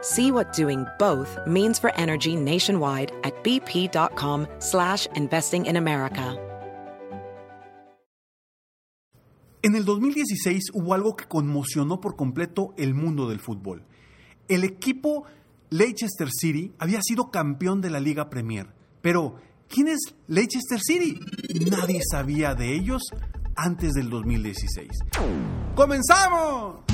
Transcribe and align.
See 0.00 0.30
what 0.30 0.52
doing 0.52 0.86
both 0.98 1.38
means 1.46 1.78
for 1.78 1.92
energy 1.96 2.36
nationwide 2.36 3.12
at 3.24 3.34
bp.com 3.42 4.46
slash 4.58 5.06
investing 5.14 5.66
in 5.66 5.76
America. 5.76 6.36
En 9.60 9.74
el 9.74 9.84
2016 9.84 10.70
hubo 10.72 10.94
algo 10.94 11.16
que 11.16 11.26
conmocionó 11.26 12.00
por 12.00 12.14
completo 12.14 12.74
el 12.76 12.94
mundo 12.94 13.28
del 13.28 13.40
fútbol. 13.40 13.82
El 14.46 14.62
equipo 14.62 15.24
Leicester 15.70 16.28
City 16.30 16.72
había 16.78 17.02
sido 17.02 17.30
campeón 17.30 17.80
de 17.80 17.90
la 17.90 17.98
Liga 18.00 18.30
Premier, 18.30 18.68
pero 19.02 19.34
¿quién 19.68 19.88
es 19.88 20.14
Leicester 20.28 20.78
City? 20.80 21.18
Nadie 21.70 22.00
sabía 22.08 22.54
de 22.54 22.72
ellos 22.72 23.02
antes 23.56 23.94
del 23.94 24.08
2016. 24.10 24.88
¡Comenzamos! 25.74 26.87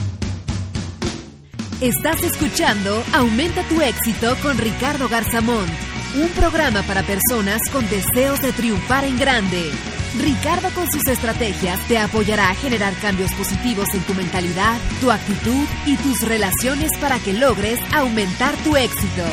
Estás 1.80 2.22
escuchando 2.22 3.02
Aumenta 3.12 3.64
tu 3.64 3.82
éxito 3.82 4.36
con 4.42 4.56
Ricardo 4.56 5.08
Garzamont, 5.08 5.68
un 6.14 6.28
programa 6.30 6.82
para 6.82 7.02
personas 7.02 7.60
con 7.72 7.84
deseos 7.90 8.40
de 8.40 8.52
triunfar 8.52 9.04
en 9.04 9.18
grande. 9.18 9.72
Ricardo 10.16 10.70
con 10.70 10.90
sus 10.90 11.04
estrategias 11.08 11.80
te 11.88 11.98
apoyará 11.98 12.50
a 12.50 12.54
generar 12.54 12.94
cambios 13.02 13.32
positivos 13.32 13.92
en 13.92 14.02
tu 14.02 14.14
mentalidad, 14.14 14.78
tu 15.00 15.10
actitud 15.10 15.66
y 15.84 15.96
tus 15.96 16.22
relaciones 16.22 16.90
para 17.00 17.18
que 17.18 17.32
logres 17.32 17.80
aumentar 17.92 18.54
tu 18.62 18.76
éxito. 18.76 19.24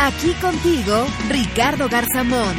Aquí 0.00 0.32
contigo, 0.40 1.04
Ricardo 1.28 1.90
Garzamont. 1.90 2.56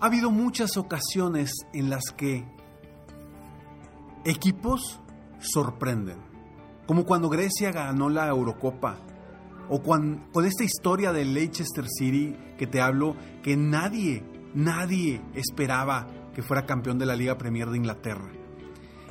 Ha 0.00 0.06
habido 0.06 0.30
muchas 0.30 0.76
ocasiones 0.76 1.50
en 1.72 1.88
las 1.88 2.12
que 2.14 2.44
equipos 4.26 5.00
sorprenden, 5.40 6.27
como 6.88 7.04
cuando 7.04 7.28
Grecia 7.28 7.70
ganó 7.70 8.08
la 8.08 8.28
Eurocopa, 8.28 8.96
o 9.68 9.82
con 9.82 10.22
esta 10.42 10.64
historia 10.64 11.12
de 11.12 11.26
Leicester 11.26 11.84
City 11.86 12.34
que 12.56 12.66
te 12.66 12.80
hablo, 12.80 13.14
que 13.42 13.58
nadie, 13.58 14.24
nadie 14.54 15.20
esperaba 15.34 16.06
que 16.34 16.42
fuera 16.42 16.64
campeón 16.64 16.98
de 16.98 17.04
la 17.04 17.14
Liga 17.14 17.36
Premier 17.36 17.68
de 17.68 17.76
Inglaterra. 17.76 18.32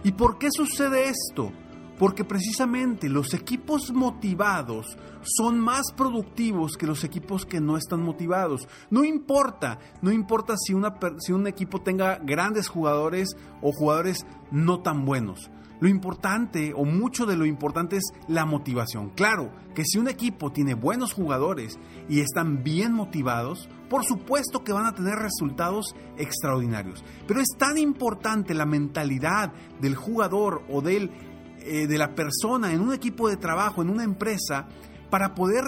¿Y 0.03 0.13
por 0.13 0.39
qué 0.39 0.47
sucede 0.49 1.09
esto? 1.09 1.51
Porque 1.99 2.23
precisamente 2.23 3.09
los 3.09 3.35
equipos 3.35 3.93
motivados 3.93 4.97
son 5.21 5.59
más 5.59 5.91
productivos 5.95 6.77
que 6.77 6.87
los 6.87 7.03
equipos 7.03 7.45
que 7.45 7.61
no 7.61 7.77
están 7.77 8.01
motivados. 8.01 8.67
No 8.89 9.03
importa, 9.03 9.77
no 10.01 10.11
importa 10.11 10.55
si, 10.57 10.73
si 11.19 11.31
un 11.31 11.45
equipo 11.45 11.79
tenga 11.81 12.17
grandes 12.17 12.69
jugadores 12.69 13.29
o 13.61 13.71
jugadores 13.71 14.25
no 14.49 14.81
tan 14.81 15.05
buenos. 15.05 15.51
Lo 15.79 15.87
importante 15.87 16.73
o 16.75 16.85
mucho 16.85 17.25
de 17.25 17.37
lo 17.37 17.45
importante 17.45 17.97
es 17.97 18.03
la 18.27 18.45
motivación. 18.45 19.09
Claro 19.11 19.51
que 19.75 19.83
si 19.85 19.99
un 19.99 20.07
equipo 20.07 20.51
tiene 20.51 20.73
buenos 20.73 21.13
jugadores 21.13 21.77
y 22.09 22.21
están 22.21 22.63
bien 22.63 22.93
motivados, 22.93 23.69
por 23.89 24.03
supuesto 24.03 24.63
que 24.63 24.73
van 24.73 24.85
a 24.85 24.95
tener 24.95 25.15
resultados 25.15 25.95
extraordinarios. 26.17 27.03
Pero 27.27 27.41
es 27.41 27.49
tan 27.57 27.77
importante 27.77 28.55
la 28.55 28.65
mentalidad 28.65 29.53
del 29.79 29.95
jugador 29.95 30.63
o 30.69 30.81
del, 30.81 31.11
eh, 31.59 31.85
de 31.85 31.97
la 31.97 32.15
persona 32.15 32.73
en 32.73 32.81
un 32.81 32.93
equipo 32.93 33.29
de 33.29 33.37
trabajo, 33.37 33.83
en 33.83 33.91
una 33.91 34.03
empresa, 34.03 34.67
para 35.11 35.35
poder, 35.35 35.63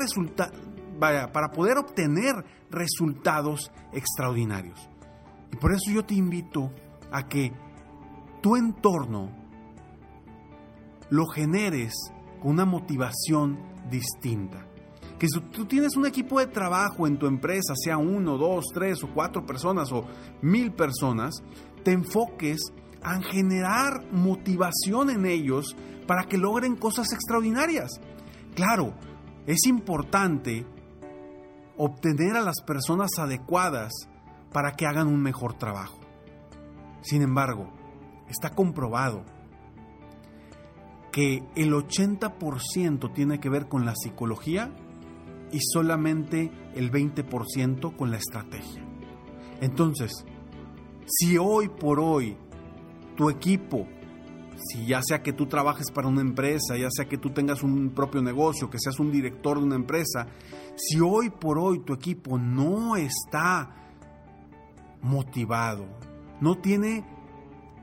vaya, 0.98 1.32
para 1.32 1.52
poder 1.52 1.78
obtener 1.78 2.34
resultados 2.72 3.72
extraordinarios. 3.94 4.90
Y 5.52 5.56
por 5.58 5.72
eso 5.72 5.92
yo 5.92 6.04
te 6.04 6.16
invito 6.16 6.72
a 7.12 7.28
que 7.28 7.54
tu 8.42 8.56
entorno 8.56 9.39
lo 11.10 11.26
generes 11.28 11.94
con 12.42 12.52
una 12.52 12.66
motivación 12.66 13.60
distinta. 13.90 14.66
Que 15.18 15.28
si 15.28 15.40
tú 15.52 15.66
tienes 15.66 15.98
un 15.98 16.06
equipo 16.06 16.40
de 16.40 16.48
trabajo 16.48 17.06
en 17.06 17.18
tu 17.18 17.26
empresa, 17.26 17.74
sea 17.76 17.98
uno, 17.98 18.38
dos, 18.38 18.66
tres 18.74 19.04
o 19.04 19.10
cuatro 19.14 19.46
personas 19.46 19.92
o 19.92 20.06
mil 20.42 20.72
personas, 20.72 21.44
te 21.84 21.92
enfoques 21.92 22.62
a 23.02 23.22
generar 23.22 24.06
motivación 24.12 25.10
en 25.10 25.26
ellos 25.26 25.76
para 26.08 26.24
que 26.24 26.38
logren 26.38 26.76
cosas 26.76 27.12
extraordinarias. 27.12 27.90
Claro, 28.56 28.94
es 29.46 29.66
importante 29.68 30.66
obtener 31.78 32.36
a 32.36 32.42
las 32.42 32.62
personas 32.62 33.12
adecuadas 33.18 33.92
para 34.52 34.72
que 34.74 34.86
hagan 34.86 35.08
un 35.08 35.22
mejor 35.22 35.54
trabajo. 35.54 36.00
Sin 37.02 37.22
embargo, 37.22 37.72
está 38.28 38.52
comprobado 38.52 39.24
que 41.12 41.44
el 41.56 41.74
80% 41.74 43.14
tiene 43.14 43.40
que 43.40 43.50
ver 43.50 43.68
con 43.68 43.86
la 43.86 43.96
psicología 43.96 44.72
y 45.52 45.60
solamente 45.62 46.52
el 46.76 46.92
20% 46.92 47.96
con 47.96 48.12
la 48.12 48.18
estrategia. 48.18 48.86
Entonces, 49.62 50.26
si 51.06 51.38
hoy 51.38 51.70
por 51.70 52.00
hoy 52.00 52.38
tu 53.16 53.30
equipo, 53.30 53.88
si 54.68 54.86
ya 54.86 55.02
sea 55.02 55.22
que 55.22 55.34
tú 55.34 55.48
trabajes 55.48 55.92
para 55.92 56.08
una 56.08 56.22
empresa, 56.22 56.78
ya 56.78 56.90
sea 56.92 57.08
que 57.08 57.18
tú 57.18 57.32
tengas 57.32 57.64
un 57.64 57.90
propio 57.90 58.22
negocio, 58.22 58.70
que 58.70 58.80
seas 58.80 59.00
un 59.00 59.12
director 59.12 59.58
de 59.58 59.66
una 59.66 59.76
empresa, 59.76 60.28
si 60.76 61.00
hoy 61.00 61.30
por 61.30 61.58
hoy 61.58 61.80
tu 61.80 61.94
equipo 61.94 62.38
no 62.38 62.96
está 62.96 63.76
motivado, 65.02 65.86
no 66.42 66.56
tiene 66.56 67.06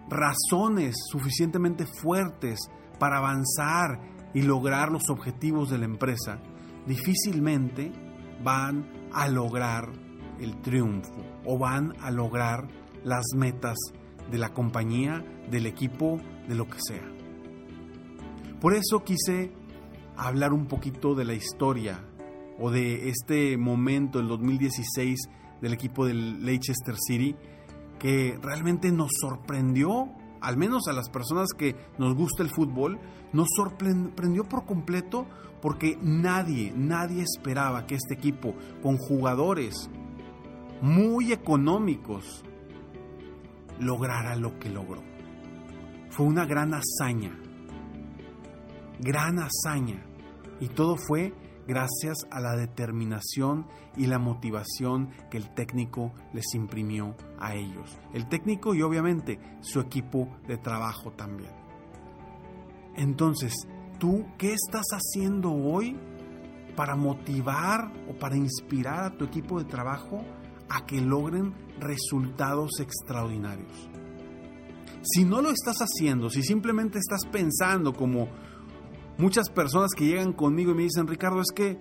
razones 0.09 0.95
suficientemente 1.11 1.87
fuertes 1.87 2.71
para 2.99 3.19
avanzar 3.19 4.01
y 4.35 4.43
lograr 4.43 4.91
los 4.91 5.09
objetivos 5.11 5.71
de 5.71 5.79
la 5.79 5.85
empresa, 5.85 6.39
difícilmente 6.87 7.93
van 8.43 8.87
a 9.13 9.29
lograr 9.29 9.91
el 10.41 10.61
triunfo 10.61 11.25
o 11.45 11.59
van 11.59 11.95
a 12.01 12.11
lograr 12.11 12.69
las 13.03 13.25
metas 13.37 13.77
de 14.31 14.39
la 14.39 14.53
compañía, 14.53 15.25
del 15.51 15.67
equipo, 15.67 16.21
de 16.49 16.55
lo 16.55 16.67
que 16.67 16.79
sea. 16.81 17.09
Por 18.61 18.75
eso 18.75 19.05
quise 19.05 19.53
hablar 20.17 20.53
un 20.53 20.67
poquito 20.67 21.15
de 21.15 21.25
la 21.25 21.35
historia 21.35 22.05
o 22.59 22.71
de 22.71 23.09
este 23.11 23.57
momento, 23.57 24.19
el 24.19 24.29
2016, 24.29 25.19
del 25.61 25.73
equipo 25.73 26.07
del 26.07 26.45
Leicester 26.45 26.97
City, 26.97 27.37
que 27.99 28.39
realmente 28.43 28.91
nos 28.93 29.11
sorprendió 29.21 30.11
al 30.47 30.57
menos 30.57 30.87
a 30.87 30.93
las 30.93 31.11
personas 31.11 31.49
que 31.59 31.75
nos 31.99 32.15
gusta 32.15 32.45
el 32.45 32.51
fútbol, 32.51 33.01
nos 33.33 33.49
sorprendió 33.57 34.45
por 34.45 34.65
completo 34.65 35.27
porque 35.61 35.99
nadie, 36.01 36.73
nadie 36.73 37.25
esperaba 37.25 37.85
que 37.85 37.97
este 37.97 38.15
equipo, 38.15 38.55
con 38.81 38.97
jugadores 38.97 39.91
muy 40.81 41.33
económicos, 41.33 42.45
lograra 43.81 44.37
lo 44.37 44.57
que 44.61 44.71
logró. 44.71 45.03
Fue 46.11 46.27
una 46.27 46.47
gran 46.47 46.73
hazaña, 46.75 47.37
gran 49.01 49.41
hazaña. 49.41 50.01
Y 50.61 50.69
todo 50.69 50.97
fue 50.97 51.35
gracias 51.67 52.19
a 52.31 52.41
la 52.41 52.57
determinación 52.57 53.67
y 53.97 54.07
la 54.07 54.19
motivación 54.19 55.11
que 55.31 55.39
el 55.39 55.55
técnico 55.55 56.13
les 56.33 56.55
imprimió 56.55 57.17
a 57.39 57.55
ellos. 57.55 57.99
El 58.13 58.29
técnico 58.29 58.75
y 58.75 58.83
obviamente 58.83 59.39
su 59.61 59.81
equipo 59.81 60.29
de 60.47 60.59
trabajo 60.59 61.13
también. 61.13 61.53
Entonces, 62.97 63.55
¿tú 63.99 64.25
qué 64.39 64.55
estás 64.55 64.87
haciendo 64.93 65.53
hoy 65.53 65.97
para 66.77 66.95
motivar 66.95 67.91
o 68.09 68.19
para 68.19 68.37
inspirar 68.37 69.05
a 69.05 69.17
tu 69.17 69.25
equipo 69.25 69.59
de 69.59 69.65
trabajo 69.65 70.23
a 70.69 70.85
que 70.87 71.01
logren 71.01 71.55
resultados 71.81 72.81
extraordinarios. 72.81 73.89
Si 75.03 75.25
no 75.25 75.41
lo 75.41 75.51
estás 75.51 75.79
haciendo, 75.79 76.31
si 76.31 76.43
simplemente 76.43 76.99
estás 76.99 77.25
pensando 77.31 77.93
como 77.93 78.29
muchas 79.19 79.49
personas 79.51 79.91
que 79.97 80.07
llegan 80.07 80.33
conmigo 80.33 80.73
y 80.73 80.75
me 80.75 80.83
dicen, 80.83 81.07
Ricardo, 81.07 81.41
es 81.41 81.53
que 81.55 81.81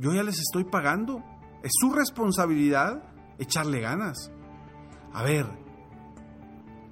yo 0.00 0.12
ya 0.12 0.22
les 0.22 0.38
estoy 0.38 0.64
pagando, 0.64 1.22
es 1.62 1.72
su 1.80 1.92
responsabilidad 1.92 3.02
echarle 3.38 3.80
ganas. 3.80 4.30
A 5.12 5.22
ver, 5.22 5.46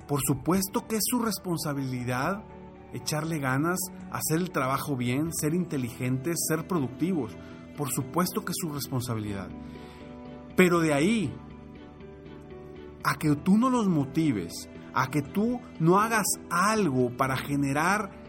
por 0.07 0.21
supuesto 0.23 0.87
que 0.87 0.97
es 0.97 1.03
su 1.05 1.19
responsabilidad 1.21 2.45
echarle 2.93 3.39
ganas, 3.39 3.79
hacer 4.11 4.39
el 4.39 4.51
trabajo 4.51 4.97
bien, 4.97 5.33
ser 5.33 5.55
inteligentes, 5.55 6.47
ser 6.49 6.67
productivos. 6.67 7.37
Por 7.77 7.91
supuesto 7.91 8.45
que 8.45 8.53
es 8.53 8.57
su 8.61 8.73
responsabilidad. 8.73 9.49
Pero 10.57 10.81
de 10.81 10.93
ahí 10.93 11.35
a 13.05 13.15
que 13.17 13.35
tú 13.37 13.57
no 13.57 13.71
los 13.71 13.89
motives, 13.89 14.69
a 14.95 15.09
que 15.09 15.23
tú 15.23 15.61
no 15.81 15.99
hagas 16.01 16.27
algo 16.51 17.17
para 17.17 17.37
generar 17.37 18.22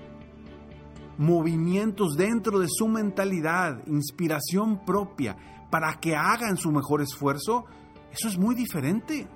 movimientos 1.17 2.15
dentro 2.15 2.59
de 2.59 2.67
su 2.69 2.87
mentalidad, 2.87 3.85
inspiración 3.87 4.83
propia, 4.85 5.35
para 5.69 5.99
que 5.99 6.15
hagan 6.15 6.57
su 6.57 6.71
mejor 6.71 7.01
esfuerzo, 7.01 7.65
eso 8.11 8.27
es 8.27 8.37
muy 8.37 8.55
diferente. 8.55 9.27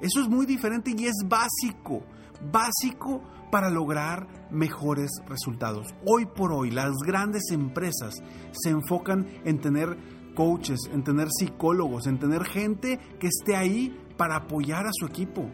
Eso 0.00 0.20
es 0.20 0.28
muy 0.28 0.46
diferente 0.46 0.92
y 0.96 1.06
es 1.06 1.14
básico, 1.28 2.02
básico 2.50 3.22
para 3.52 3.70
lograr 3.70 4.26
mejores 4.50 5.10
resultados. 5.28 5.94
Hoy 6.04 6.26
por 6.26 6.52
hoy 6.52 6.72
las 6.72 6.90
grandes 7.06 7.44
empresas 7.52 8.14
se 8.50 8.70
enfocan 8.70 9.28
en 9.44 9.60
tener 9.60 9.96
coaches, 10.34 10.80
en 10.92 11.04
tener 11.04 11.28
psicólogos, 11.30 12.08
en 12.08 12.18
tener 12.18 12.44
gente 12.44 12.98
que 13.20 13.28
esté 13.28 13.54
ahí 13.54 13.96
para 14.16 14.36
apoyar 14.36 14.86
a 14.86 14.90
su 14.92 15.06
equipo. 15.06 15.48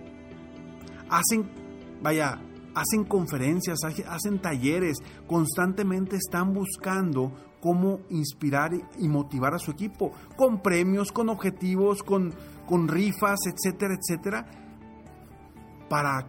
Hacen, 1.10 1.50
vaya, 2.00 2.40
hacen 2.78 3.04
conferencias, 3.04 3.78
hacen 3.82 4.38
talleres, 4.40 4.98
constantemente 5.26 6.16
están 6.16 6.52
buscando 6.52 7.32
cómo 7.60 8.00
inspirar 8.10 8.70
y 8.98 9.08
motivar 9.08 9.54
a 9.54 9.58
su 9.58 9.72
equipo, 9.72 10.12
con 10.36 10.62
premios, 10.62 11.10
con 11.10 11.28
objetivos, 11.28 12.02
con, 12.02 12.32
con 12.66 12.86
rifas, 12.86 13.40
etcétera, 13.46 13.94
etcétera, 13.94 14.46
para, 15.88 16.28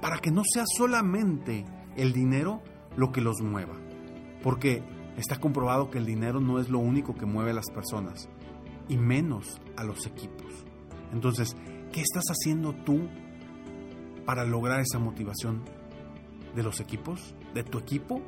para 0.00 0.18
que 0.18 0.32
no 0.32 0.42
sea 0.44 0.64
solamente 0.66 1.64
el 1.96 2.12
dinero 2.12 2.60
lo 2.96 3.12
que 3.12 3.20
los 3.20 3.40
mueva. 3.40 3.76
Porque 4.42 4.82
está 5.16 5.38
comprobado 5.38 5.90
que 5.90 5.98
el 5.98 6.06
dinero 6.06 6.40
no 6.40 6.58
es 6.58 6.68
lo 6.68 6.80
único 6.80 7.14
que 7.14 7.26
mueve 7.26 7.52
a 7.52 7.54
las 7.54 7.70
personas, 7.70 8.28
y 8.88 8.96
menos 8.96 9.60
a 9.76 9.84
los 9.84 10.04
equipos. 10.06 10.64
Entonces, 11.12 11.56
¿qué 11.92 12.00
estás 12.00 12.24
haciendo 12.28 12.72
tú 12.84 13.08
para 14.28 14.44
lograr 14.44 14.80
esa 14.80 14.98
motivación 14.98 15.62
de 16.54 16.62
los 16.62 16.80
equipos, 16.80 17.34
de 17.54 17.64
tu 17.64 17.78
equipo? 17.78 18.20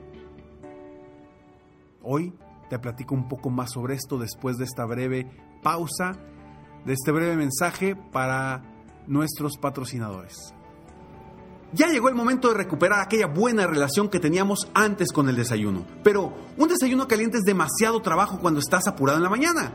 Hoy 2.03 2.33
te 2.71 2.79
platico 2.79 3.15
un 3.15 3.29
poco 3.29 3.51
más 3.51 3.73
sobre 3.73 3.97
esto 3.97 4.17
después 4.17 4.57
de 4.57 4.65
esta 4.65 4.87
breve 4.87 5.31
pausa, 5.63 6.17
de 6.87 6.95
este 6.95 7.13
breve 7.13 7.37
mensaje 7.37 7.97
para 7.97 8.63
nuestros 9.09 9.59
patrocinadores. 9.59 10.55
Ya 11.75 11.89
llegó 11.89 12.09
el 12.09 12.15
momento 12.15 12.49
de 12.49 12.55
recuperar 12.55 13.01
aquella 13.01 13.27
buena 13.27 13.67
relación 13.67 14.09
que 14.09 14.21
teníamos 14.21 14.71
antes 14.73 15.13
con 15.13 15.29
el 15.29 15.37
desayuno. 15.37 15.85
Pero 16.03 16.33
un 16.57 16.69
desayuno 16.69 17.07
caliente 17.09 17.37
es 17.37 17.45
demasiado 17.45 18.01
trabajo 18.01 18.39
cuando 18.41 18.61
estás 18.61 18.87
apurado 18.87 19.19
en 19.19 19.25
la 19.25 19.29
mañana. 19.29 19.75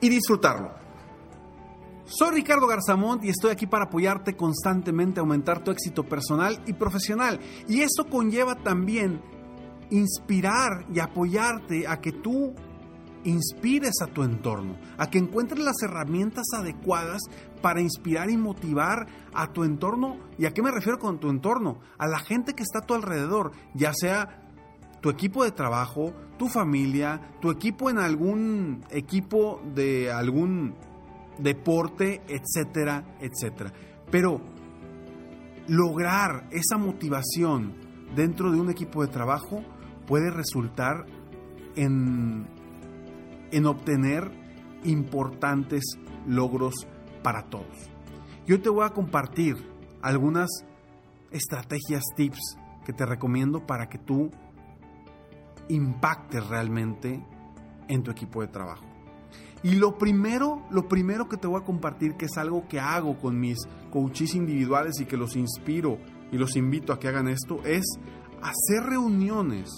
y 0.00 0.08
disfrutarlo. 0.08 0.72
Soy 2.06 2.34
Ricardo 2.34 2.66
Garzamont 2.66 3.24
y 3.24 3.30
estoy 3.30 3.50
aquí 3.50 3.66
para 3.66 3.86
apoyarte 3.86 4.36
constantemente 4.36 5.20
a 5.20 5.22
aumentar 5.22 5.64
tu 5.64 5.70
éxito 5.70 6.04
personal 6.04 6.62
y 6.66 6.74
profesional. 6.74 7.40
Y 7.66 7.80
eso 7.80 8.06
conlleva 8.10 8.56
también 8.56 9.22
inspirar 9.90 10.84
y 10.92 10.98
apoyarte 10.98 11.86
a 11.88 12.00
que 12.00 12.12
tú 12.12 12.54
inspires 13.24 13.94
a 14.02 14.06
tu 14.06 14.22
entorno, 14.22 14.76
a 14.98 15.08
que 15.08 15.18
encuentres 15.18 15.60
las 15.60 15.82
herramientas 15.82 16.44
adecuadas 16.54 17.22
para 17.62 17.80
inspirar 17.80 18.30
y 18.30 18.36
motivar 18.36 19.06
a 19.32 19.52
tu 19.52 19.64
entorno. 19.64 20.18
¿Y 20.36 20.44
a 20.44 20.52
qué 20.52 20.62
me 20.62 20.70
refiero 20.70 20.98
con 20.98 21.18
tu 21.18 21.30
entorno? 21.30 21.80
A 21.96 22.06
la 22.06 22.18
gente 22.18 22.52
que 22.52 22.62
está 22.62 22.80
a 22.80 22.86
tu 22.86 22.92
alrededor, 22.92 23.52
ya 23.74 23.92
sea 23.94 24.43
tu 25.04 25.10
equipo 25.10 25.44
de 25.44 25.50
trabajo, 25.50 26.14
tu 26.38 26.48
familia, 26.48 27.20
tu 27.38 27.50
equipo 27.50 27.90
en 27.90 27.98
algún 27.98 28.82
equipo 28.88 29.60
de 29.74 30.10
algún 30.10 30.74
deporte, 31.36 32.22
etcétera, 32.26 33.04
etcétera. 33.20 33.70
Pero 34.10 34.40
lograr 35.68 36.48
esa 36.50 36.78
motivación 36.78 37.74
dentro 38.16 38.50
de 38.50 38.58
un 38.58 38.70
equipo 38.70 39.02
de 39.02 39.12
trabajo 39.12 39.62
puede 40.06 40.30
resultar 40.30 41.04
en, 41.76 42.46
en 43.52 43.66
obtener 43.66 44.30
importantes 44.84 45.82
logros 46.26 46.86
para 47.22 47.42
todos. 47.50 47.90
Yo 48.46 48.58
te 48.62 48.70
voy 48.70 48.86
a 48.86 48.94
compartir 48.94 49.56
algunas 50.00 50.48
estrategias, 51.30 52.04
tips 52.16 52.56
que 52.86 52.94
te 52.94 53.04
recomiendo 53.04 53.66
para 53.66 53.90
que 53.90 53.98
tú 53.98 54.30
impacte 55.68 56.40
realmente 56.40 57.24
en 57.88 58.02
tu 58.02 58.10
equipo 58.10 58.40
de 58.40 58.48
trabajo. 58.48 58.84
Y 59.62 59.76
lo 59.76 59.96
primero, 59.96 60.62
lo 60.70 60.88
primero 60.88 61.28
que 61.28 61.38
te 61.38 61.46
voy 61.46 61.60
a 61.60 61.64
compartir, 61.64 62.16
que 62.16 62.26
es 62.26 62.36
algo 62.36 62.68
que 62.68 62.80
hago 62.80 63.18
con 63.18 63.40
mis 63.40 63.58
coaches 63.90 64.34
individuales 64.34 65.00
y 65.00 65.06
que 65.06 65.16
los 65.16 65.36
inspiro 65.36 65.98
y 66.30 66.36
los 66.36 66.56
invito 66.56 66.92
a 66.92 66.98
que 66.98 67.08
hagan 67.08 67.28
esto, 67.28 67.62
es 67.64 67.84
hacer 68.42 68.84
reuniones 68.84 69.70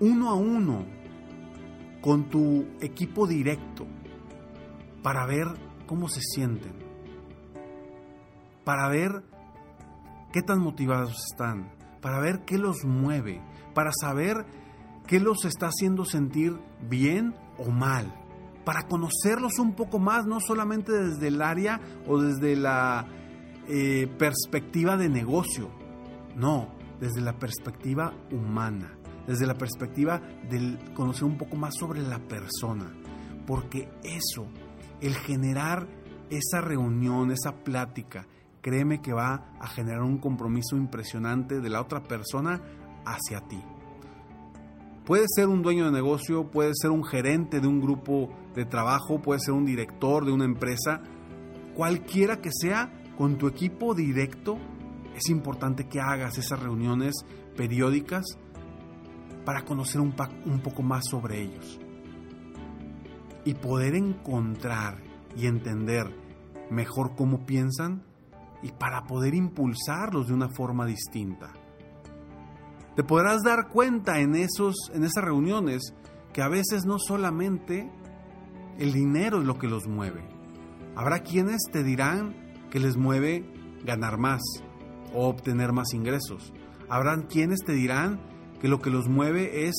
uno 0.00 0.30
a 0.30 0.34
uno 0.34 0.84
con 2.00 2.28
tu 2.28 2.66
equipo 2.80 3.28
directo 3.28 3.86
para 5.04 5.24
ver 5.26 5.46
cómo 5.86 6.08
se 6.08 6.20
sienten, 6.20 6.72
para 8.64 8.88
ver 8.88 9.22
qué 10.32 10.42
tan 10.42 10.58
motivados 10.58 11.14
están, 11.30 11.70
para 12.00 12.18
ver 12.18 12.44
qué 12.44 12.58
los 12.58 12.84
mueve, 12.84 13.40
para 13.74 13.90
saber 13.92 14.44
qué 15.06 15.20
los 15.20 15.44
está 15.44 15.66
haciendo 15.66 16.04
sentir 16.04 16.58
bien 16.88 17.34
o 17.58 17.70
mal, 17.70 18.14
para 18.64 18.86
conocerlos 18.86 19.58
un 19.58 19.74
poco 19.74 19.98
más, 19.98 20.26
no 20.26 20.40
solamente 20.40 20.92
desde 20.92 21.28
el 21.28 21.42
área 21.42 21.80
o 22.06 22.20
desde 22.20 22.56
la 22.56 23.06
eh, 23.68 24.08
perspectiva 24.18 24.96
de 24.96 25.08
negocio, 25.08 25.70
no, 26.36 26.68
desde 27.00 27.20
la 27.20 27.38
perspectiva 27.38 28.14
humana, 28.30 28.92
desde 29.26 29.46
la 29.46 29.54
perspectiva 29.54 30.20
de 30.48 30.78
conocer 30.94 31.24
un 31.24 31.38
poco 31.38 31.56
más 31.56 31.74
sobre 31.78 32.02
la 32.02 32.18
persona, 32.20 32.92
porque 33.46 33.88
eso, 34.02 34.46
el 35.00 35.14
generar 35.14 35.88
esa 36.30 36.60
reunión, 36.60 37.30
esa 37.30 37.52
plática, 37.64 38.26
créeme 38.60 39.02
que 39.02 39.12
va 39.12 39.52
a 39.60 39.66
generar 39.66 40.02
un 40.02 40.18
compromiso 40.18 40.76
impresionante 40.76 41.60
de 41.60 41.68
la 41.68 41.80
otra 41.80 42.02
persona 42.02 42.62
hacia 43.04 43.40
ti. 43.48 43.62
Puede 45.04 45.24
ser 45.34 45.48
un 45.48 45.62
dueño 45.62 45.86
de 45.86 45.92
negocio, 45.92 46.50
puede 46.50 46.72
ser 46.74 46.90
un 46.90 47.04
gerente 47.04 47.60
de 47.60 47.66
un 47.66 47.80
grupo 47.80 48.30
de 48.54 48.64
trabajo, 48.64 49.20
puede 49.20 49.40
ser 49.40 49.54
un 49.54 49.64
director 49.64 50.24
de 50.24 50.32
una 50.32 50.44
empresa, 50.44 51.02
cualquiera 51.74 52.40
que 52.40 52.50
sea, 52.52 52.92
con 53.16 53.36
tu 53.36 53.48
equipo 53.48 53.94
directo, 53.94 54.58
es 55.16 55.28
importante 55.28 55.88
que 55.88 56.00
hagas 56.00 56.38
esas 56.38 56.60
reuniones 56.60 57.14
periódicas 57.56 58.24
para 59.44 59.64
conocer 59.64 60.00
un, 60.00 60.14
un 60.46 60.60
poco 60.60 60.82
más 60.82 61.04
sobre 61.10 61.42
ellos 61.42 61.80
y 63.44 63.54
poder 63.54 63.94
encontrar 63.94 65.02
y 65.36 65.46
entender 65.46 66.06
mejor 66.70 67.14
cómo 67.16 67.44
piensan 67.44 68.02
y 68.62 68.70
para 68.70 69.02
poder 69.02 69.34
impulsarlos 69.34 70.28
de 70.28 70.34
una 70.34 70.48
forma 70.48 70.86
distinta. 70.86 71.52
Te 72.96 73.02
podrás 73.02 73.42
dar 73.42 73.68
cuenta 73.68 74.20
en, 74.20 74.34
esos, 74.34 74.90
en 74.92 75.04
esas 75.04 75.24
reuniones 75.24 75.94
que 76.32 76.42
a 76.42 76.48
veces 76.48 76.84
no 76.84 76.98
solamente 76.98 77.90
el 78.78 78.92
dinero 78.92 79.40
es 79.40 79.46
lo 79.46 79.58
que 79.58 79.66
los 79.66 79.86
mueve. 79.86 80.22
Habrá 80.94 81.20
quienes 81.20 81.62
te 81.70 81.82
dirán 81.82 82.34
que 82.70 82.80
les 82.80 82.96
mueve 82.96 83.46
ganar 83.84 84.18
más 84.18 84.42
o 85.14 85.28
obtener 85.28 85.72
más 85.72 85.94
ingresos. 85.94 86.52
Habrán 86.88 87.22
quienes 87.22 87.60
te 87.64 87.72
dirán 87.72 88.20
que 88.60 88.68
lo 88.68 88.80
que 88.80 88.90
los 88.90 89.08
mueve 89.08 89.66
es 89.66 89.74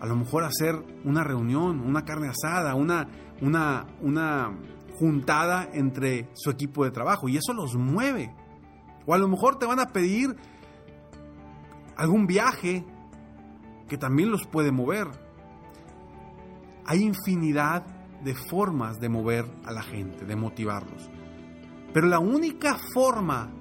a 0.00 0.06
lo 0.06 0.16
mejor 0.16 0.44
hacer 0.44 0.74
una 1.04 1.22
reunión, 1.22 1.80
una 1.80 2.04
carne 2.04 2.28
asada, 2.28 2.74
una, 2.74 3.08
una, 3.40 3.86
una 4.00 4.58
juntada 4.98 5.68
entre 5.72 6.28
su 6.34 6.50
equipo 6.50 6.84
de 6.84 6.90
trabajo 6.90 7.28
y 7.28 7.36
eso 7.36 7.52
los 7.52 7.76
mueve. 7.76 8.34
O 9.06 9.14
a 9.14 9.18
lo 9.18 9.28
mejor 9.28 9.58
te 9.58 9.66
van 9.66 9.78
a 9.78 9.88
pedir 9.88 10.36
algún 12.00 12.26
viaje 12.26 12.82
que 13.86 13.98
también 13.98 14.30
los 14.30 14.46
puede 14.46 14.72
mover. 14.72 15.06
Hay 16.86 17.02
infinidad 17.02 17.84
de 18.24 18.34
formas 18.34 18.98
de 19.00 19.10
mover 19.10 19.44
a 19.66 19.72
la 19.72 19.82
gente, 19.82 20.24
de 20.24 20.34
motivarlos. 20.34 21.10
Pero 21.92 22.06
la 22.06 22.18
única 22.18 22.78
forma 22.94 23.52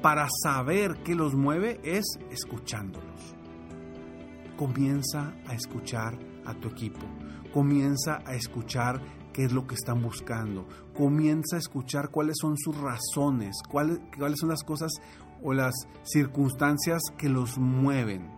para 0.00 0.28
saber 0.44 1.02
qué 1.02 1.16
los 1.16 1.34
mueve 1.34 1.80
es 1.82 2.04
escuchándolos. 2.30 3.34
Comienza 4.56 5.34
a 5.44 5.54
escuchar 5.54 6.16
a 6.46 6.54
tu 6.54 6.68
equipo. 6.68 7.04
Comienza 7.52 8.22
a 8.24 8.34
escuchar 8.34 9.02
qué 9.32 9.42
es 9.44 9.52
lo 9.52 9.66
que 9.66 9.74
están 9.74 10.00
buscando. 10.00 10.68
Comienza 10.96 11.56
a 11.56 11.58
escuchar 11.58 12.10
cuáles 12.10 12.36
son 12.40 12.56
sus 12.56 12.76
razones, 12.76 13.56
cuáles, 13.68 13.98
cuáles 14.16 14.38
son 14.38 14.50
las 14.50 14.62
cosas 14.62 14.92
o 15.42 15.52
las 15.52 15.74
circunstancias 16.04 17.00
que 17.16 17.28
los 17.28 17.58
mueven. 17.58 18.30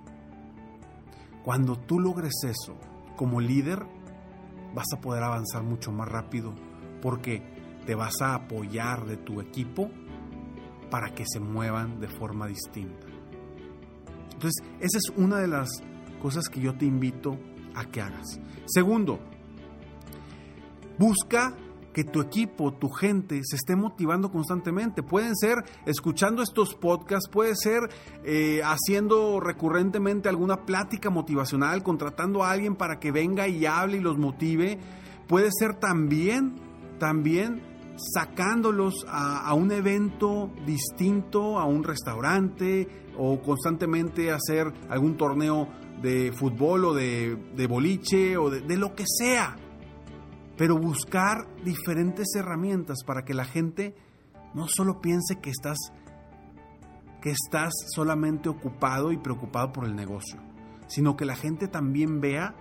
Cuando 1.42 1.76
tú 1.76 2.00
logres 2.00 2.32
eso 2.44 2.76
como 3.16 3.40
líder, 3.40 3.87
vas 4.75 4.87
a 4.92 5.00
poder 5.00 5.23
avanzar 5.23 5.62
mucho 5.62 5.92
más 5.92 6.08
rápido 6.08 6.54
porque 7.02 7.42
te 7.87 7.94
vas 7.94 8.20
a 8.23 8.34
apoyar 8.34 9.04
de 9.04 9.16
tu 9.16 9.40
equipo 9.40 9.90
para 10.90 11.11
que 11.14 11.25
se 11.26 11.40
muevan 11.40 12.00
de 12.00 12.08
forma 12.08 12.46
distinta. 12.46 13.06
Entonces, 14.32 14.62
esa 14.80 14.99
es 14.99 15.11
una 15.16 15.38
de 15.38 15.49
las 15.49 15.68
cosas 16.20 16.49
que 16.49 16.61
yo 16.61 16.75
te 16.75 16.87
invito 16.87 17.38
a 17.75 17.84
que 17.84 18.00
hagas. 18.00 18.40
Segundo, 18.66 19.18
busca 20.99 21.54
que 21.94 22.04
tu 22.04 22.20
equipo, 22.20 22.74
tu 22.74 22.90
gente 22.90 23.40
se 23.44 23.56
esté 23.56 23.76
motivando 23.76 24.30
constantemente. 24.30 25.02
Pueden 25.02 25.34
ser 25.36 25.64
escuchando 25.86 26.42
estos 26.42 26.74
podcasts, 26.74 27.30
puede 27.30 27.54
ser 27.54 27.88
eh, 28.24 28.60
haciendo 28.64 29.40
recurrentemente 29.40 30.28
alguna 30.28 30.66
plática 30.66 31.08
motivacional, 31.08 31.82
contratando 31.82 32.42
a 32.42 32.50
alguien 32.50 32.74
para 32.74 32.98
que 32.98 33.12
venga 33.12 33.48
y 33.48 33.64
hable 33.64 33.98
y 33.98 34.00
los 34.00 34.18
motive. 34.18 34.78
Puede 35.28 35.50
ser 35.56 35.76
también, 35.76 36.56
también 36.98 37.62
sacándolos 37.96 39.06
a, 39.08 39.54
un 39.54 39.70
evento 39.70 40.50
distinto, 40.66 41.60
a 41.60 41.64
un 41.64 41.84
restaurante 41.84 42.88
o 43.16 43.40
constantemente 43.40 44.32
hacer 44.32 44.72
algún 44.90 45.16
torneo 45.16 45.68
de 46.02 46.32
fútbol 46.32 46.86
o 46.86 46.92
de, 46.92 47.66
boliche 47.68 48.36
o 48.36 48.50
de 48.50 48.76
lo 48.76 48.96
que 48.96 49.04
sea 49.06 49.56
pero 50.56 50.78
buscar 50.78 51.46
diferentes 51.64 52.34
herramientas 52.34 52.99
para 53.04 53.25
que 53.25 53.34
la 53.34 53.44
gente 53.44 53.94
no 54.54 54.66
solo 54.68 55.00
piense 55.00 55.40
que 55.40 55.50
estás 55.50 55.78
que 57.20 57.30
estás 57.30 57.73
solamente 57.94 58.50
ocupado 58.50 59.11
y 59.11 59.16
preocupado 59.16 59.73
por 59.73 59.87
el 59.87 59.96
negocio, 59.96 60.42
sino 60.88 61.16
que 61.16 61.25
la 61.25 61.37
gente 61.37 61.68
también 61.68 62.20
vea 62.20 62.54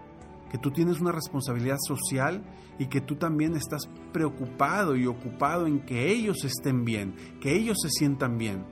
que 0.50 0.58
tú 0.58 0.72
tienes 0.72 1.02
una 1.02 1.12
responsabilidad 1.12 1.78
social 1.86 2.46
y 2.80 2.86
que 2.86 3.02
tú 3.02 3.18
también 3.18 3.56
estás 3.56 3.90
preocupado 4.14 4.96
y 4.96 5.06
ocupado 5.06 5.68
en 5.68 5.82
que 5.82 6.14
ellos 6.14 6.46
estén 6.46 6.86
bien, 6.86 7.14
que 7.42 7.56
ellos 7.56 7.78
se 7.82 7.90
sientan 7.90 8.38
bien 8.38 8.64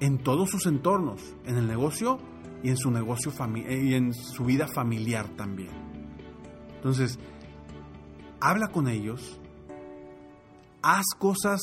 en 0.00 0.18
todos 0.18 0.50
sus 0.50 0.66
entornos, 0.66 1.34
en 1.46 1.56
el 1.56 1.66
negocio 1.66 2.18
y 2.62 2.68
en 2.68 2.76
su 2.76 2.90
negocio 2.90 3.32
y 3.68 3.94
en 3.94 4.12
su 4.14 4.44
vida 4.44 4.68
familiar 4.68 5.28
también. 5.36 5.70
Entonces, 6.76 7.18
habla 8.48 8.68
con 8.68 8.86
ellos, 8.86 9.40
haz 10.80 11.04
cosas 11.18 11.60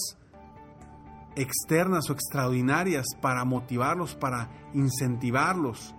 externas 1.38 2.10
o 2.10 2.14
extraordinarias 2.14 3.06
para 3.22 3.46
motivarlos, 3.46 4.16
para 4.16 4.50
incentivarlos. 4.74 5.96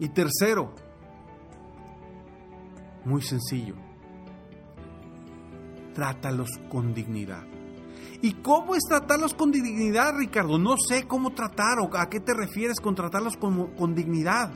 Y 0.00 0.08
tercero, 0.08 0.74
muy 3.04 3.22
sencillo, 3.22 3.76
trátalos 5.94 6.50
con 6.68 6.92
dignidad. 6.92 7.44
¿Y 8.22 8.32
cómo 8.32 8.74
es 8.74 8.82
tratarlos 8.88 9.34
con 9.34 9.52
dignidad, 9.52 10.16
Ricardo? 10.16 10.58
No 10.58 10.76
sé 10.78 11.06
cómo 11.06 11.30
tratar 11.30 11.78
o 11.78 11.96
a 11.96 12.08
qué 12.08 12.18
te 12.18 12.34
refieres 12.34 12.80
con 12.80 12.96
tratarlos 12.96 13.36
con, 13.36 13.76
con 13.76 13.94
dignidad. 13.94 14.50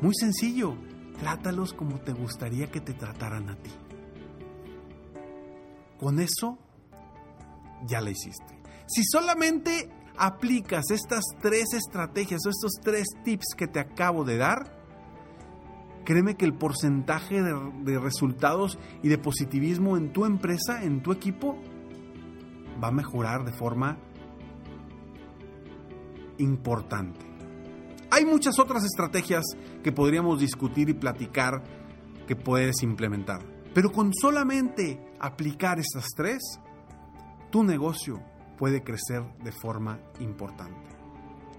Muy 0.00 0.14
sencillo, 0.14 0.76
Trátalos 1.22 1.72
como 1.72 2.00
te 2.00 2.12
gustaría 2.12 2.68
que 2.68 2.80
te 2.80 2.94
trataran 2.94 3.48
a 3.48 3.54
ti. 3.54 3.70
Con 5.96 6.18
eso 6.18 6.58
ya 7.86 8.00
la 8.00 8.10
hiciste. 8.10 8.58
Si 8.88 9.04
solamente 9.04 9.88
aplicas 10.16 10.90
estas 10.90 11.22
tres 11.40 11.74
estrategias 11.74 12.44
o 12.44 12.50
estos 12.50 12.72
tres 12.82 13.06
tips 13.22 13.54
que 13.56 13.68
te 13.68 13.78
acabo 13.78 14.24
de 14.24 14.36
dar, 14.36 14.76
créeme 16.04 16.34
que 16.34 16.44
el 16.44 16.54
porcentaje 16.54 17.40
de, 17.40 17.54
de, 17.84 18.00
resultados 18.00 18.76
y 19.04 19.08
de 19.08 19.18
positivismo 19.18 19.96
en 19.96 20.12
tu 20.12 20.24
empresa, 20.24 20.82
en 20.82 21.04
tu 21.04 21.12
equipo, 21.12 21.56
va 22.82 22.88
a 22.88 22.92
mejorar 22.92 23.44
de 23.44 23.52
forma 23.52 23.96
importante. 26.38 27.31
Hay 28.12 28.26
muchas 28.26 28.58
otras 28.58 28.84
estrategias 28.84 29.42
que 29.82 29.90
podríamos 29.90 30.38
discutir 30.38 30.90
y 30.90 30.92
platicar 30.92 31.64
que 32.26 32.36
puedes 32.36 32.82
implementar. 32.82 33.40
Pero 33.72 33.90
con 33.90 34.12
solamente 34.12 35.14
aplicar 35.18 35.78
estas 35.80 36.08
tres, 36.14 36.42
tu 37.50 37.64
negocio 37.64 38.22
puede 38.58 38.82
crecer 38.82 39.22
de 39.42 39.50
forma 39.50 39.98
importante. 40.20 40.94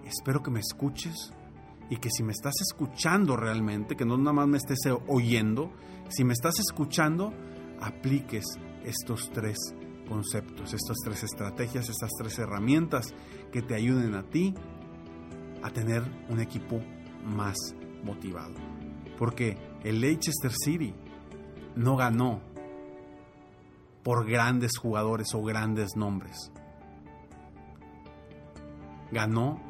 Espero 0.05 0.43
que 0.43 0.51
me 0.51 0.59
escuches 0.59 1.33
y 1.89 1.97
que 1.97 2.11
si 2.11 2.21
me 2.21 2.33
estás 2.33 2.53
escuchando 2.61 3.35
realmente, 3.35 3.95
que 3.95 4.05
no 4.05 4.15
nada 4.15 4.33
más 4.33 4.47
me 4.47 4.57
estés 4.57 4.81
oyendo, 5.07 5.71
si 6.09 6.23
me 6.23 6.33
estás 6.33 6.59
escuchando, 6.59 7.33
apliques 7.81 8.45
estos 8.85 9.31
tres 9.33 9.57
conceptos, 10.07 10.75
estas 10.75 10.97
tres 11.03 11.23
estrategias, 11.23 11.89
estas 11.89 12.11
tres 12.11 12.37
herramientas 12.37 13.07
que 13.51 13.63
te 13.63 13.73
ayuden 13.73 14.13
a 14.13 14.29
ti 14.29 14.53
a 15.63 15.69
tener 15.71 16.03
un 16.29 16.39
equipo 16.39 16.79
más 17.25 17.55
motivado. 18.03 18.53
Porque 19.17 19.57
el 19.83 20.01
Leicester 20.01 20.51
City 20.51 20.93
no 21.75 21.95
ganó 21.95 22.41
por 24.03 24.27
grandes 24.29 24.71
jugadores 24.77 25.33
o 25.33 25.41
grandes 25.41 25.95
nombres. 25.95 26.51
Ganó 29.11 29.61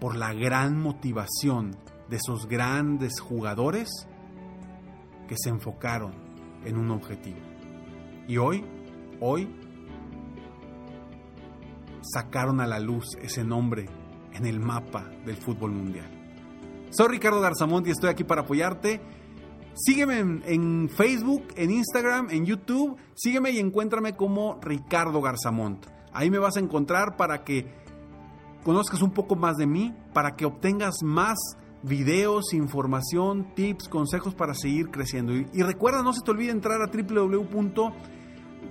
por 0.00 0.16
la 0.16 0.32
gran 0.32 0.80
motivación 0.80 1.76
de 2.08 2.16
esos 2.16 2.46
grandes 2.46 3.20
jugadores 3.20 3.88
que 5.26 5.34
se 5.36 5.48
enfocaron 5.48 6.12
en 6.64 6.76
un 6.76 6.90
objetivo. 6.90 7.38
Y 8.28 8.36
hoy, 8.36 8.64
hoy, 9.20 9.48
sacaron 12.02 12.60
a 12.60 12.66
la 12.66 12.78
luz 12.78 13.06
ese 13.20 13.44
nombre 13.44 13.86
en 14.34 14.46
el 14.46 14.60
mapa 14.60 15.10
del 15.24 15.36
fútbol 15.36 15.72
mundial. 15.72 16.10
Soy 16.90 17.08
Ricardo 17.08 17.40
Garzamont 17.40 17.86
y 17.86 17.90
estoy 17.90 18.10
aquí 18.10 18.24
para 18.24 18.42
apoyarte. 18.42 19.00
Sígueme 19.74 20.42
en, 20.46 20.88
Facebook, 20.88 21.48
en 21.56 21.70
Instagram, 21.70 22.28
en 22.30 22.46
YouTube. 22.46 22.96
Sígueme 23.14 23.50
y 23.50 23.58
encuéntrame 23.58 24.14
como 24.14 24.60
Ricardo 24.60 25.20
Garzamont. 25.20 25.86
Ahí 26.12 26.30
me 26.30 26.38
vas 26.38 26.56
a 26.56 26.60
encontrar 26.60 27.16
para 27.16 27.42
que 27.42 27.66
conozcas 28.62 29.02
un 29.02 29.10
poco 29.10 29.34
más 29.34 29.56
de 29.56 29.66
mí, 29.66 29.92
para 30.12 30.36
que 30.36 30.44
obtengas 30.44 31.02
más 31.02 31.36
videos, 31.82 32.54
información, 32.54 33.54
tips, 33.54 33.88
consejos 33.88 34.34
para 34.34 34.54
seguir 34.54 34.90
creciendo. 34.90 35.34
Y, 35.34 35.48
y 35.52 35.62
recuerda, 35.62 36.02
no 36.02 36.12
se 36.12 36.22
te 36.22 36.30
olvide 36.30 36.52
entrar 36.52 36.80
a 36.80 36.86
www 36.86 37.92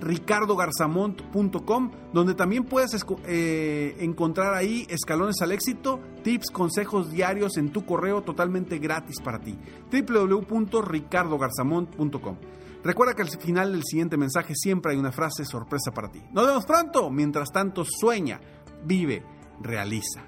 ricardogarzamont.com, 0.00 1.90
donde 2.12 2.34
también 2.34 2.64
puedes 2.64 2.90
eh, 3.26 3.96
encontrar 4.00 4.54
ahí 4.54 4.86
escalones 4.88 5.40
al 5.42 5.52
éxito, 5.52 6.00
tips, 6.22 6.50
consejos 6.50 7.10
diarios 7.10 7.56
en 7.56 7.72
tu 7.72 7.84
correo 7.84 8.22
totalmente 8.22 8.78
gratis 8.78 9.16
para 9.22 9.40
ti. 9.40 9.58
www.ricardogarzamont.com. 9.90 12.36
Recuerda 12.84 13.14
que 13.14 13.22
al 13.22 13.30
final 13.30 13.72
del 13.72 13.82
siguiente 13.84 14.18
mensaje 14.18 14.52
siempre 14.54 14.92
hay 14.92 14.98
una 14.98 15.10
frase 15.10 15.46
sorpresa 15.46 15.90
para 15.92 16.10
ti. 16.10 16.22
Nos 16.32 16.46
vemos 16.46 16.66
pronto. 16.66 17.10
Mientras 17.10 17.50
tanto, 17.50 17.82
sueña, 17.84 18.40
vive, 18.84 19.24
realiza. 19.60 20.22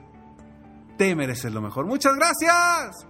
Te 0.96 1.14
mereces 1.14 1.52
lo 1.52 1.60
mejor. 1.60 1.84
Muchas 1.84 2.16
gracias. 2.16 3.06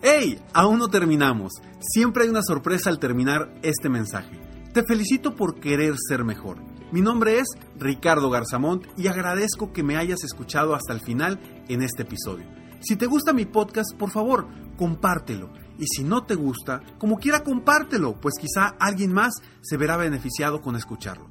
¡Hey! 0.00 0.40
Aún 0.54 0.78
no 0.78 0.88
terminamos. 0.88 1.52
Siempre 1.80 2.24
hay 2.24 2.30
una 2.30 2.42
sorpresa 2.42 2.88
al 2.88 2.98
terminar 2.98 3.52
este 3.62 3.90
mensaje. 3.90 4.47
Te 4.78 4.84
felicito 4.84 5.34
por 5.34 5.58
querer 5.58 5.94
ser 5.98 6.22
mejor. 6.22 6.58
Mi 6.92 7.00
nombre 7.00 7.40
es 7.40 7.48
Ricardo 7.80 8.30
Garzamont 8.30 8.86
y 8.96 9.08
agradezco 9.08 9.72
que 9.72 9.82
me 9.82 9.96
hayas 9.96 10.22
escuchado 10.22 10.72
hasta 10.72 10.92
el 10.92 11.00
final 11.00 11.40
en 11.66 11.82
este 11.82 12.04
episodio. 12.04 12.46
Si 12.78 12.94
te 12.94 13.06
gusta 13.06 13.32
mi 13.32 13.44
podcast, 13.44 13.92
por 13.98 14.10
favor, 14.10 14.46
compártelo. 14.76 15.52
Y 15.80 15.86
si 15.88 16.04
no 16.04 16.26
te 16.26 16.36
gusta, 16.36 16.80
como 16.96 17.18
quiera 17.18 17.42
compártelo, 17.42 18.20
pues 18.20 18.34
quizá 18.40 18.76
alguien 18.78 19.12
más 19.12 19.32
se 19.62 19.76
verá 19.76 19.96
beneficiado 19.96 20.60
con 20.60 20.76
escucharlo. 20.76 21.28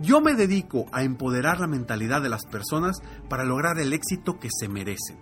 Yo 0.00 0.22
me 0.22 0.32
dedico 0.32 0.86
a 0.92 1.02
empoderar 1.02 1.60
la 1.60 1.66
mentalidad 1.66 2.22
de 2.22 2.30
las 2.30 2.46
personas 2.46 2.96
para 3.28 3.44
lograr 3.44 3.80
el 3.80 3.92
éxito 3.92 4.38
que 4.38 4.48
se 4.50 4.68
merecen. 4.68 5.18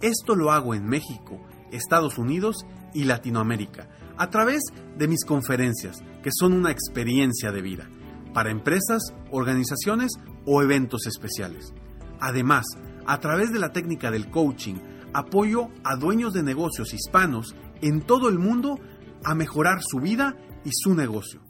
Esto 0.00 0.34
lo 0.34 0.50
hago 0.50 0.74
en 0.74 0.88
México, 0.88 1.40
Estados 1.70 2.18
Unidos 2.18 2.66
y 2.92 3.04
Latinoamérica, 3.04 3.88
a 4.16 4.30
través 4.30 4.62
de 4.96 5.06
mis 5.06 5.24
conferencias, 5.24 6.02
que 6.22 6.30
son 6.32 6.52
una 6.52 6.70
experiencia 6.70 7.50
de 7.52 7.62
vida, 7.62 7.88
para 8.32 8.50
empresas, 8.50 9.14
organizaciones 9.30 10.12
o 10.46 10.62
eventos 10.62 11.06
especiales. 11.06 11.74
Además, 12.20 12.66
a 13.06 13.18
través 13.20 13.52
de 13.52 13.58
la 13.58 13.72
técnica 13.72 14.10
del 14.10 14.30
coaching, 14.30 14.76
apoyo 15.12 15.68
a 15.84 15.96
dueños 15.96 16.32
de 16.32 16.42
negocios 16.42 16.92
hispanos 16.92 17.54
en 17.80 18.02
todo 18.02 18.28
el 18.28 18.38
mundo 18.38 18.78
a 19.24 19.34
mejorar 19.34 19.80
su 19.82 20.00
vida 20.00 20.36
y 20.64 20.70
su 20.72 20.94
negocio. 20.94 21.40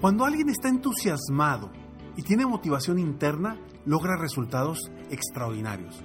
Cuando 0.00 0.24
alguien 0.24 0.48
está 0.48 0.68
entusiasmado 0.68 1.70
y 2.16 2.22
tiene 2.22 2.44
motivación 2.44 2.98
interna, 2.98 3.56
logra 3.84 4.16
resultados 4.16 4.90
extraordinarios. 5.10 6.02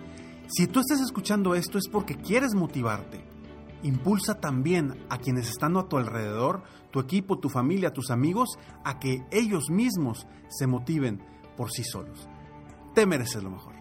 Si 0.48 0.68
tú 0.68 0.82
estás 0.82 1.01
escuchando 1.01 1.56
esto 1.56 1.80
es 1.80 1.88
porque 1.90 2.18
quieres 2.18 2.54
motivarte. 2.54 3.25
Impulsa 3.82 4.40
también 4.40 5.04
a 5.10 5.18
quienes 5.18 5.50
están 5.50 5.75
a 5.78 5.88
tu 5.88 5.98
alrededor, 5.98 6.62
tu 6.92 7.00
equipo, 7.00 7.40
tu 7.40 7.50
familia, 7.50 7.92
tus 7.92 8.12
amigos, 8.12 8.50
a 8.84 9.00
que 9.00 9.25
ellos 9.32 9.72
mismos 9.72 10.28
se 10.48 10.68
motiven 10.68 11.24
por 11.58 11.72
sí 11.72 11.84
solos. 11.84 12.30
Te 12.94 13.08
mereces 13.08 13.42
lo 13.42 13.50
mejor. 13.50 13.80